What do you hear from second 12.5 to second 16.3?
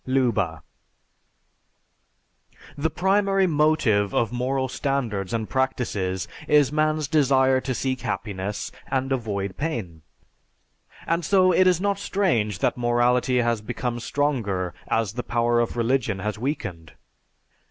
that morality has become stronger as the power of religion